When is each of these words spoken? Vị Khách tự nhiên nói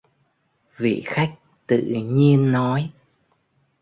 Vị 0.77 1.01
Khách 1.05 1.35
tự 1.67 1.81
nhiên 2.09 2.51
nói 2.51 2.91